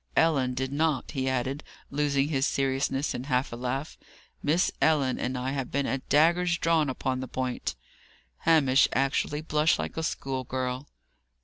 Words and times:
"Ellen 0.17 0.55
did 0.55 0.71
not," 0.73 1.11
he 1.11 1.29
added, 1.29 1.63
losing 1.91 2.29
his 2.29 2.47
seriousness 2.47 3.13
in 3.13 3.25
a 3.25 3.27
half 3.27 3.53
laugh. 3.53 3.99
"Miss 4.41 4.71
Ellen 4.81 5.19
and 5.19 5.37
I 5.37 5.51
have 5.51 5.69
been 5.71 5.85
at 5.85 6.09
daggers 6.09 6.57
drawn 6.57 6.89
upon 6.89 7.19
the 7.19 7.27
point." 7.27 7.75
Hamish 8.39 8.87
actually 8.93 9.41
blushed 9.41 9.77
like 9.77 9.97
a 9.97 10.01
schoolgirl. 10.01 10.87